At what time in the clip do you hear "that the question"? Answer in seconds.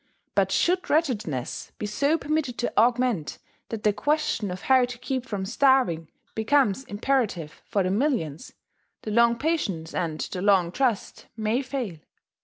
3.69-4.49